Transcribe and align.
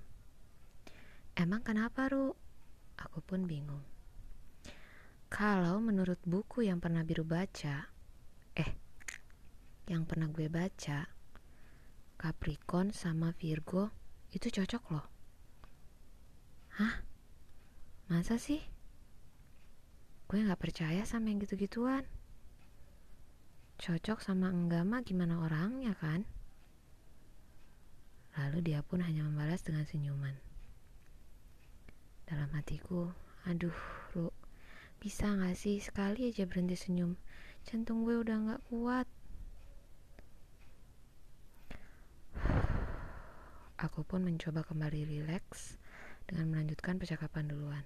Emang 1.33 1.65
kenapa, 1.65 2.13
Ru? 2.13 2.37
Aku 3.01 3.25
pun 3.25 3.49
bingung. 3.49 3.96
Kalau 5.37 5.85
menurut 5.85 6.17
buku 6.25 6.65
yang 6.65 6.81
pernah 6.81 7.05
biru 7.05 7.21
baca, 7.21 7.93
eh, 8.57 8.73
yang 9.85 10.09
pernah 10.09 10.33
gue 10.33 10.49
baca, 10.49 11.13
Capricorn 12.17 12.97
sama 12.97 13.37
Virgo 13.37 13.93
itu 14.33 14.49
cocok 14.49 14.85
loh. 14.97 15.05
Hah? 16.81 17.05
Masa 18.09 18.41
sih? 18.41 18.65
Gue 20.25 20.41
gak 20.41 20.57
percaya 20.57 21.05
sama 21.05 21.29
yang 21.29 21.45
gitu-gituan. 21.45 22.09
Cocok 23.77 24.25
sama 24.25 24.49
enggak 24.49 24.89
mah 24.89 25.05
gimana 25.05 25.37
orangnya 25.45 25.93
kan? 26.01 26.25
Lalu 28.41 28.73
dia 28.73 28.81
pun 28.81 29.05
hanya 29.05 29.21
membalas 29.21 29.61
dengan 29.61 29.85
senyuman. 29.85 30.33
Dalam 32.25 32.49
hatiku, 32.57 33.13
aduh, 33.45 33.77
Ru, 34.17 34.33
bisa 34.99 35.29
gak 35.37 35.55
sih 35.55 35.79
sekali 35.79 36.33
aja 36.33 36.49
berhenti 36.49 36.75
senyum? 36.75 37.15
Jantung 37.67 38.07
gue 38.07 38.17
udah 38.21 38.37
gak 38.55 38.63
kuat. 38.71 39.07
Aku 43.77 44.09
pun 44.09 44.25
mencoba 44.25 44.65
kembali 44.65 45.05
rileks 45.05 45.77
dengan 46.25 46.49
melanjutkan 46.49 46.97
percakapan 46.97 47.45
duluan. 47.53 47.85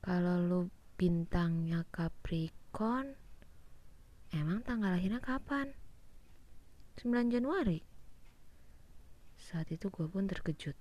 Kalau 0.00 0.36
lu 0.40 0.60
bintangnya 1.00 1.88
Capricorn, 1.88 3.16
emang 4.32 4.60
tanggal 4.60 4.92
lahirnya 4.92 5.24
kapan? 5.24 5.72
9 7.00 7.32
Januari. 7.32 7.80
Saat 9.40 9.72
itu 9.72 9.88
gue 9.88 10.04
pun 10.04 10.28
terkejut. 10.28 10.76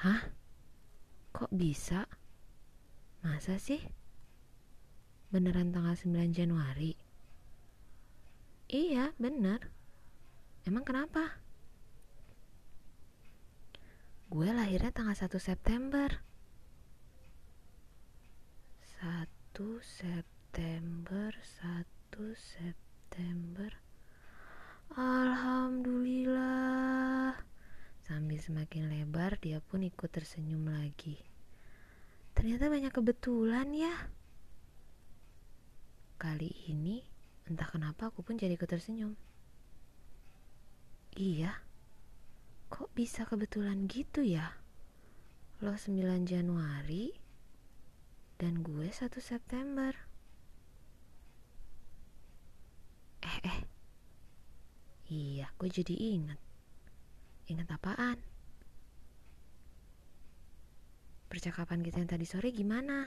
Hah? 0.00 0.39
Kok 1.40 1.56
bisa? 1.56 2.04
Masa 3.24 3.56
sih? 3.56 3.80
Beneran 5.32 5.72
tanggal 5.72 5.96
9 5.96 6.36
Januari? 6.36 6.92
Iya, 8.68 9.16
bener. 9.16 9.72
Emang 10.68 10.84
kenapa? 10.84 11.40
Gue 14.28 14.52
lahirnya 14.52 14.92
tanggal 14.92 15.16
1 15.16 15.32
September. 15.40 16.20
1 19.00 19.24
September, 19.80 21.32
1 21.64 22.36
September. 22.36 23.80
Alhamdulillah. 24.92 27.32
Sambil 28.04 28.44
semakin 28.44 28.92
lebar, 28.92 29.40
dia 29.40 29.64
pun 29.64 29.80
ikut 29.80 30.12
tersenyum 30.12 30.68
lagi. 30.68 31.29
Ternyata 32.40 32.72
banyak 32.72 32.88
kebetulan 32.88 33.68
ya. 33.76 33.92
Kali 36.16 36.48
ini, 36.72 37.04
entah 37.44 37.68
kenapa 37.68 38.08
aku 38.08 38.24
pun 38.24 38.40
jadi 38.40 38.56
ikut 38.56 38.64
tersenyum. 38.64 39.12
Iya, 41.20 41.52
kok 42.72 42.88
bisa 42.96 43.28
kebetulan 43.28 43.84
gitu 43.92 44.24
ya? 44.24 44.56
Lo 45.60 45.76
9 45.76 46.24
Januari, 46.24 47.12
dan 48.40 48.64
gue 48.64 48.88
1 48.88 49.20
September. 49.20 49.92
Eh, 53.20 53.38
eh. 53.44 53.60
Iya, 55.12 55.52
gue 55.60 55.68
jadi 55.68 55.92
ingat. 56.16 56.40
Ingat 57.52 57.68
apaan? 57.68 58.16
Percakapan 61.30 61.78
kita 61.86 62.02
yang 62.02 62.10
tadi 62.10 62.26
sore 62.26 62.50
gimana? 62.50 63.06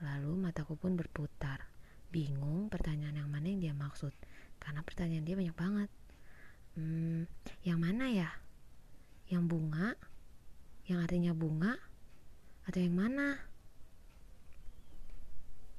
Lalu 0.00 0.32
mataku 0.48 0.72
pun 0.72 0.96
berputar. 0.96 1.68
Bingung 2.08 2.72
pertanyaan 2.72 3.20
yang 3.20 3.28
mana 3.28 3.52
yang 3.52 3.60
dia 3.60 3.74
maksud. 3.76 4.16
Karena 4.56 4.80
pertanyaan 4.80 5.28
dia 5.28 5.36
banyak 5.36 5.52
banget. 5.52 5.90
Hmm, 6.72 7.28
yang 7.68 7.84
mana 7.84 8.08
ya? 8.08 8.32
Yang 9.28 9.44
bunga? 9.44 9.92
Yang 10.88 10.98
artinya 11.04 11.32
bunga? 11.36 11.76
Atau 12.64 12.80
yang 12.80 12.96
mana? 12.96 13.36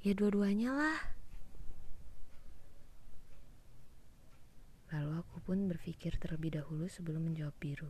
Ya 0.05 0.13
dua-duanya 0.13 0.69
lah. 0.77 0.99
Lalu 4.93 5.19
aku 5.19 5.37
pun 5.41 5.65
berpikir 5.65 6.13
terlebih 6.21 6.61
dahulu 6.61 6.85
sebelum 6.85 7.25
menjawab 7.25 7.57
biru. 7.57 7.89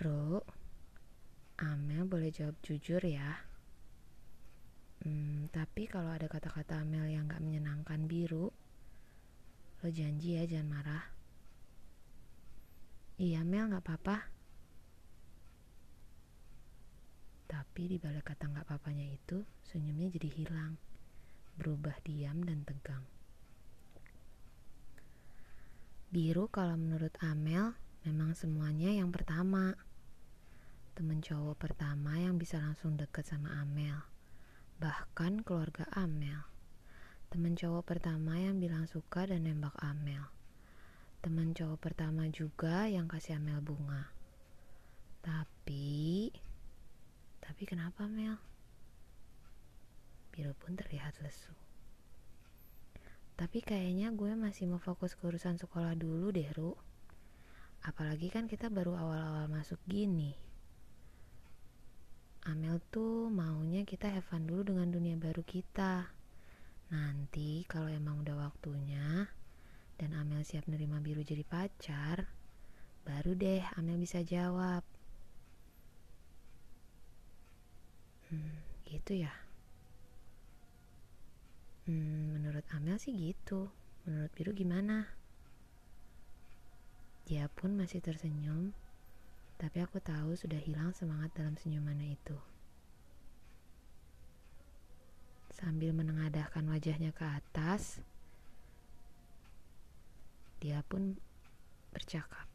Ru, 0.00 0.40
Jawab 2.30 2.54
jujur 2.62 3.02
ya. 3.02 3.42
Hmm, 5.02 5.50
tapi 5.50 5.90
kalau 5.90 6.14
ada 6.14 6.30
kata-kata 6.30 6.86
Amel 6.86 7.10
yang 7.10 7.26
gak 7.26 7.42
menyenangkan 7.42 8.06
biru, 8.06 8.54
lo 9.82 9.88
janji 9.90 10.38
ya 10.38 10.46
jangan 10.46 10.68
marah. 10.70 11.04
Iya 13.18 13.42
Mel 13.42 13.66
gak 13.74 13.82
apa-apa. 13.82 14.16
Tapi 17.50 17.82
di 17.90 17.98
balik 17.98 18.30
kata 18.30 18.46
nggak 18.46 18.68
papanya 18.70 19.02
itu, 19.10 19.42
senyumnya 19.66 20.06
jadi 20.14 20.30
hilang, 20.30 20.78
berubah 21.58 21.98
diam 22.06 22.46
dan 22.46 22.62
tegang. 22.62 23.02
Biru 26.14 26.46
kalau 26.46 26.78
menurut 26.78 27.10
Amel 27.26 27.74
memang 28.06 28.38
semuanya 28.38 28.94
yang 28.94 29.10
pertama. 29.10 29.74
Temen 31.00 31.24
cowok 31.24 31.56
pertama 31.56 32.20
yang 32.20 32.36
bisa 32.36 32.60
langsung 32.60 33.00
deket 33.00 33.24
sama 33.24 33.56
Amel. 33.64 34.04
Bahkan 34.84 35.48
keluarga 35.48 35.88
Amel. 35.96 36.44
Temen 37.32 37.56
cowok 37.56 37.88
pertama 37.88 38.36
yang 38.36 38.60
bilang 38.60 38.84
suka 38.84 39.24
dan 39.24 39.48
nembak 39.48 39.72
Amel. 39.80 40.28
Temen 41.24 41.56
cowok 41.56 41.80
pertama 41.80 42.28
juga 42.28 42.84
yang 42.84 43.08
kasih 43.08 43.40
Amel 43.40 43.64
bunga. 43.64 44.12
Tapi 45.24 46.28
tapi 47.40 47.62
kenapa 47.64 48.04
Mel? 48.04 48.36
Biru 50.36 50.52
pun 50.52 50.76
terlihat 50.76 51.16
lesu. 51.24 51.56
Tapi 53.40 53.64
kayaknya 53.64 54.12
gue 54.12 54.36
masih 54.36 54.68
mau 54.68 54.76
fokus 54.76 55.16
ke 55.16 55.24
urusan 55.24 55.56
sekolah 55.56 55.96
dulu 55.96 56.28
deh, 56.28 56.52
Ru. 56.52 56.76
Apalagi 57.88 58.28
kan 58.28 58.44
kita 58.44 58.68
baru 58.68 59.00
awal-awal 59.00 59.48
masuk 59.48 59.80
gini. 59.88 60.49
Amel 62.48 62.80
tuh 62.88 63.28
maunya 63.28 63.84
kita 63.84 64.08
have 64.08 64.24
fun 64.24 64.48
dulu 64.48 64.72
dengan 64.72 64.88
dunia 64.88 65.12
baru 65.20 65.44
kita. 65.44 66.08
Nanti 66.88 67.68
kalau 67.68 67.92
emang 67.92 68.24
udah 68.24 68.48
waktunya 68.48 69.28
dan 70.00 70.16
Amel 70.16 70.40
siap 70.40 70.64
nerima 70.64 71.04
biru 71.04 71.20
jadi 71.20 71.44
pacar, 71.44 72.24
baru 73.04 73.36
deh 73.36 73.60
Amel 73.76 74.00
bisa 74.00 74.24
jawab. 74.24 74.80
Hmm, 78.32 78.56
gitu 78.88 79.20
ya. 79.20 79.34
Hmm, 81.84 82.40
menurut 82.40 82.64
Amel 82.72 82.96
sih 82.96 83.12
gitu. 83.12 83.68
Menurut 84.08 84.32
Biru 84.32 84.56
gimana? 84.56 85.10
Dia 87.28 87.52
pun 87.52 87.76
masih 87.76 88.00
tersenyum, 88.00 88.72
tapi 89.60 89.84
aku 89.84 90.00
tahu 90.00 90.32
sudah 90.32 90.56
hilang 90.56 90.96
semangat 90.96 91.36
dalam 91.36 91.52
senyumannya 91.60 92.16
itu. 92.16 92.32
Sambil 95.52 95.92
menengadahkan 95.92 96.64
wajahnya 96.64 97.12
ke 97.12 97.28
atas, 97.28 98.00
dia 100.64 100.80
pun 100.88 101.20
bercakap. 101.92 102.48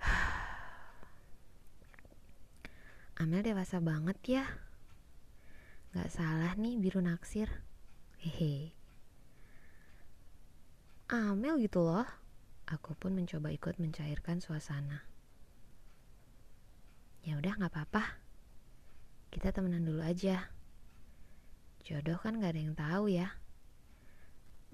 Amel 3.20 3.44
dewasa 3.44 3.84
banget 3.84 4.16
ya. 4.24 4.48
Gak 5.92 6.08
salah 6.08 6.56
nih 6.56 6.80
biru 6.80 7.04
naksir. 7.04 7.52
Hehe. 8.24 8.72
Amel 11.12 11.60
gitu 11.60 11.84
loh. 11.84 12.23
Aku 12.74 12.98
pun 12.98 13.14
mencoba 13.14 13.54
ikut 13.54 13.78
mencairkan 13.78 14.42
suasana. 14.42 15.06
Ya 17.22 17.38
udah 17.38 17.54
nggak 17.54 17.70
apa-apa. 17.70 18.18
Kita 19.30 19.54
temenan 19.54 19.86
dulu 19.86 20.02
aja. 20.02 20.50
Jodoh 21.84 22.18
kan 22.18 22.40
gak 22.40 22.56
ada 22.56 22.60
yang 22.64 22.74
tahu 22.74 23.12
ya. 23.12 23.36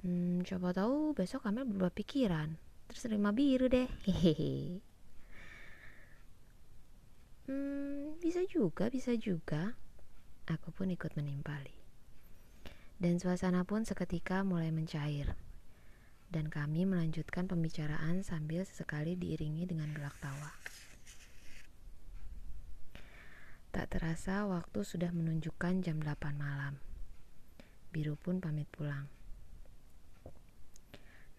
Hmm, 0.01 0.41
coba 0.47 0.73
tahu 0.73 1.13
besok 1.13 1.45
Amel 1.45 1.69
berubah 1.69 1.93
pikiran. 1.93 2.55
Terus 2.89 3.03
terima 3.05 3.35
biru 3.35 3.67
deh. 3.69 3.91
Hehehe. 4.07 4.81
Hmm, 7.51 8.17
bisa 8.23 8.47
juga, 8.47 8.89
bisa 8.89 9.13
juga. 9.19 9.75
Aku 10.47 10.71
pun 10.71 10.89
ikut 10.89 11.13
menimpali. 11.19 11.75
Dan 12.97 13.19
suasana 13.19 13.67
pun 13.67 13.83
seketika 13.83 14.47
mulai 14.47 14.71
mencair. 14.71 15.35
Dan 16.31 16.47
kami 16.47 16.87
melanjutkan 16.87 17.51
pembicaraan 17.51 18.23
sambil 18.23 18.63
sesekali 18.63 19.19
diiringi 19.19 19.67
dengan 19.67 19.91
gelak 19.91 20.15
tawa. 20.23 20.55
Tak 23.75 23.87
terasa 23.91 24.47
waktu 24.47 24.83
sudah 24.83 25.11
menunjukkan 25.11 25.83
jam 25.83 25.99
8 25.99 26.39
malam. 26.39 26.79
Biru 27.91 28.15
pun 28.15 28.39
pamit 28.39 28.71
pulang. 28.71 29.11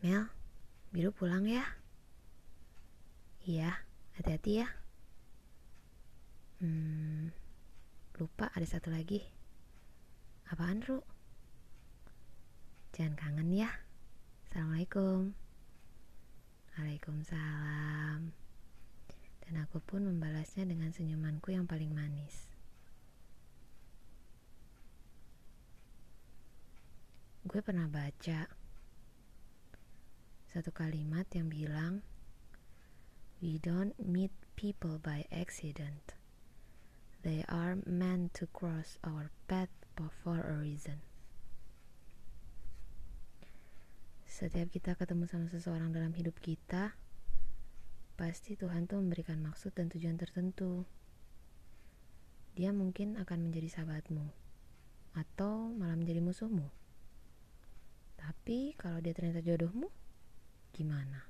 Mel, 0.04 0.28
Biru 0.92 1.16
pulang 1.16 1.48
ya? 1.48 1.64
Iya, 3.48 3.72
hati-hati 4.20 4.60
ya. 4.60 4.68
Hmm, 6.60 7.32
lupa 8.20 8.52
ada 8.52 8.68
satu 8.68 8.92
lagi. 8.92 9.24
Apaan, 10.52 10.84
Ru? 10.84 11.00
Jangan 12.92 13.16
kangen 13.16 13.56
ya. 13.56 13.72
Assalamualaikum. 14.52 15.32
Waalaikumsalam. 16.76 18.36
Dan 19.48 19.54
aku 19.64 19.80
pun 19.80 20.04
membalasnya 20.04 20.68
dengan 20.68 20.92
senyumanku 20.92 21.56
yang 21.56 21.64
paling 21.64 21.96
manis. 21.96 22.52
Gue 27.48 27.64
pernah 27.64 27.88
baca 27.88 28.52
satu 30.52 30.76
kalimat 30.76 31.32
yang 31.32 31.48
bilang, 31.48 32.04
"We 33.40 33.56
don't 33.56 33.96
meet 34.04 34.36
people 34.60 35.00
by 35.00 35.32
accident." 35.32 36.20
They 37.24 37.48
are 37.48 37.80
meant 37.88 38.36
to 38.44 38.52
cross 38.52 39.00
our 39.00 39.32
path 39.48 39.72
for 39.96 40.44
a 40.44 40.60
reason. 40.60 41.11
Setiap 44.42 44.74
kita 44.74 44.98
ketemu 44.98 45.30
sama 45.30 45.46
seseorang 45.54 45.94
dalam 45.94 46.18
hidup 46.18 46.34
kita, 46.42 46.98
pasti 48.18 48.58
Tuhan 48.58 48.90
tuh 48.90 48.98
memberikan 48.98 49.38
maksud 49.38 49.78
dan 49.78 49.86
tujuan 49.94 50.18
tertentu. 50.18 50.90
Dia 52.58 52.74
mungkin 52.74 53.22
akan 53.22 53.38
menjadi 53.38 53.70
sahabatmu, 53.70 54.26
atau 55.14 55.70
malah 55.78 55.94
menjadi 55.94 56.26
musuhmu. 56.26 56.66
Tapi 58.18 58.74
kalau 58.82 58.98
dia 58.98 59.14
ternyata 59.14 59.46
jodohmu, 59.46 59.94
gimana? 60.74 61.22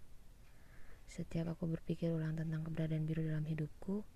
Setiap 1.03 1.51
aku 1.51 1.67
berpikir 1.67 2.15
ulang 2.15 2.39
tentang 2.39 2.63
keberadaan 2.63 3.03
biru 3.03 3.27
dalam 3.27 3.43
hidupku, 3.43 4.07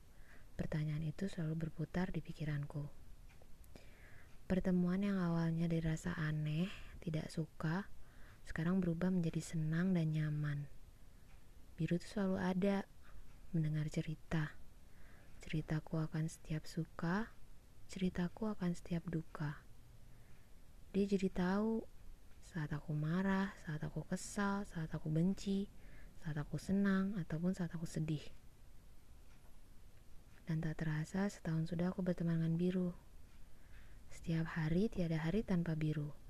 Pertanyaan 0.55 1.03
itu 1.03 1.27
selalu 1.27 1.67
berputar 1.67 2.15
di 2.15 2.23
pikiranku. 2.23 2.87
Pertemuan 4.47 5.03
yang 5.03 5.19
awalnya 5.19 5.67
dirasa 5.67 6.15
aneh, 6.15 6.71
tidak 7.03 7.27
suka, 7.27 7.91
sekarang 8.45 8.79
berubah 8.79 9.09
menjadi 9.09 9.41
senang 9.41 9.91
dan 9.91 10.13
nyaman. 10.13 10.69
Biru 11.75 11.99
itu 11.99 12.07
selalu 12.07 12.37
ada, 12.39 12.77
mendengar 13.51 13.89
cerita. 13.91 14.55
Ceritaku 15.43 15.99
akan 15.99 16.31
setiap 16.31 16.63
suka, 16.63 17.29
ceritaku 17.91 18.49
akan 18.53 18.71
setiap 18.71 19.03
duka. 19.11 19.59
Dia 20.95 21.03
jadi 21.03 21.27
tahu 21.27 21.83
saat 22.47 22.71
aku 22.71 22.95
marah, 22.95 23.51
saat 23.67 23.83
aku 23.83 24.07
kesal, 24.07 24.63
saat 24.71 24.87
aku 24.95 25.11
benci, 25.11 25.67
saat 26.23 26.39
aku 26.39 26.55
senang, 26.55 27.19
ataupun 27.19 27.51
saat 27.51 27.73
aku 27.75 27.83
sedih. 27.83 28.23
Dan 30.45 30.61
tak 30.61 30.79
terasa 30.79 31.27
setahun 31.27 31.73
sudah 31.73 31.91
aku 31.91 32.05
berteman 32.05 32.39
dengan 32.39 32.55
biru. 32.55 32.89
Setiap 34.13 34.45
hari 34.55 34.87
tiada 34.87 35.19
hari 35.19 35.43
tanpa 35.43 35.75
biru. 35.75 36.24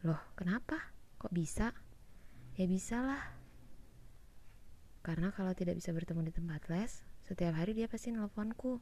Loh, 0.00 0.16
kenapa? 0.32 0.80
Kok 1.20 1.28
bisa? 1.28 1.76
Ya 2.56 2.64
bisalah. 2.64 3.20
Karena 5.04 5.28
kalau 5.28 5.52
tidak 5.52 5.76
bisa 5.76 5.92
bertemu 5.92 6.28
di 6.28 6.32
tempat 6.32 6.64
les, 6.72 7.04
setiap 7.28 7.52
hari 7.52 7.76
dia 7.76 7.84
pasti 7.84 8.08
nelponku. 8.08 8.80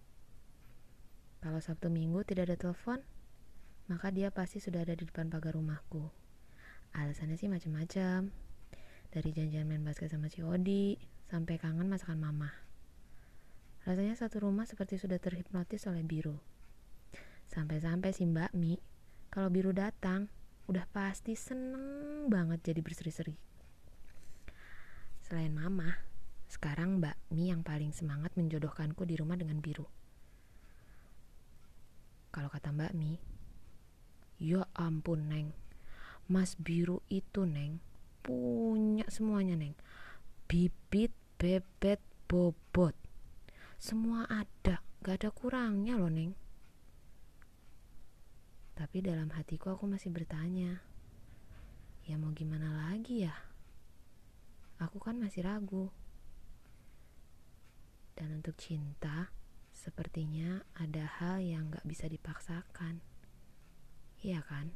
Kalau 1.43 1.59
Sabtu 1.59 1.91
Minggu 1.91 2.23
tidak 2.23 2.51
ada 2.51 2.57
telepon, 2.59 3.03
maka 3.91 4.15
dia 4.15 4.31
pasti 4.31 4.63
sudah 4.63 4.87
ada 4.87 4.95
di 4.95 5.07
depan 5.07 5.27
pagar 5.27 5.59
rumahku. 5.59 6.07
Alasannya 6.95 7.35
sih 7.35 7.51
macam-macam. 7.51 8.31
Dari 9.11 9.31
janjian 9.35 9.67
main 9.67 9.83
basket 9.83 10.15
sama 10.15 10.31
si 10.31 10.47
Odi, 10.47 11.03
sampai 11.27 11.59
kangen 11.59 11.91
masakan 11.91 12.23
mama. 12.23 12.55
Rasanya 13.83 14.15
satu 14.15 14.47
rumah 14.47 14.71
seperti 14.71 15.03
sudah 15.03 15.19
terhipnotis 15.19 15.83
oleh 15.91 16.07
biru. 16.07 16.39
Sampai-sampai 17.51 18.15
si 18.15 18.23
Mbak 18.23 18.55
Mi, 18.55 18.79
kalau 19.35 19.51
biru 19.51 19.75
datang, 19.75 20.31
udah 20.69 20.85
pasti 20.93 21.33
seneng 21.33 22.29
banget 22.29 22.73
jadi 22.73 22.81
berseri-seri. 22.85 23.35
Selain 25.25 25.53
mama, 25.53 25.99
sekarang 26.47 27.01
Mbak 27.03 27.17
Mi 27.33 27.49
yang 27.49 27.65
paling 27.65 27.91
semangat 27.91 28.33
menjodohkanku 28.37 29.03
di 29.09 29.17
rumah 29.17 29.35
dengan 29.35 29.59
biru. 29.59 29.89
Kalau 32.29 32.53
kata 32.53 32.71
Mbak 32.71 32.93
Mi, 32.93 33.17
ya 34.39 34.69
ampun 34.77 35.33
Neng, 35.33 35.49
Mas 36.29 36.55
Biru 36.55 37.01
itu 37.09 37.49
Neng, 37.49 37.81
punya 38.21 39.09
semuanya 39.09 39.57
Neng. 39.57 39.75
Bibit, 40.49 41.13
bebet, 41.41 42.01
bobot 42.29 43.09
semua 43.79 44.27
ada, 44.27 44.83
gak 45.07 45.23
ada 45.23 45.31
kurangnya 45.31 45.95
loh 45.95 46.11
Neng. 46.11 46.35
Tapi 48.79 49.03
dalam 49.03 49.27
hatiku 49.35 49.75
aku 49.75 49.91
masih 49.91 50.15
bertanya, 50.15 50.79
ya 52.07 52.15
mau 52.15 52.31
gimana 52.31 52.87
lagi 52.87 53.27
ya? 53.27 53.35
Aku 54.79 55.03
kan 55.03 55.19
masih 55.19 55.43
ragu. 55.43 55.91
Dan 58.15 58.39
untuk 58.39 58.55
cinta, 58.55 59.35
sepertinya 59.75 60.63
ada 60.79 61.11
hal 61.19 61.43
yang 61.43 61.75
gak 61.75 61.83
bisa 61.91 62.07
dipaksakan. 62.07 63.03
Iya 64.23 64.47
kan? 64.47 64.71